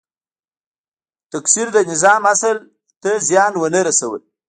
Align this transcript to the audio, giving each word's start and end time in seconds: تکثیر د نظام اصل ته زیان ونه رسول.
تکثیر 1.31 1.67
د 1.73 1.77
نظام 1.91 2.21
اصل 2.33 2.57
ته 3.01 3.11
زیان 3.27 3.53
ونه 3.57 3.81
رسول. 3.87 4.19